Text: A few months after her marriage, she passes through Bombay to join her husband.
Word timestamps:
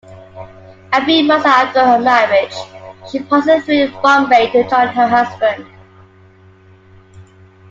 A 0.93 1.05
few 1.05 1.25
months 1.25 1.45
after 1.45 1.79
her 1.85 1.99
marriage, 1.99 2.55
she 3.11 3.19
passes 3.19 3.63
through 3.65 3.89
Bombay 4.01 4.49
to 4.49 4.67
join 4.67 4.87
her 4.87 5.07
husband. 5.07 5.63